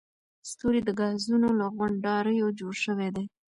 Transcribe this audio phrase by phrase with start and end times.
[0.49, 3.25] ستوري د ګازونو له غونډاریو جوړ شوي دي.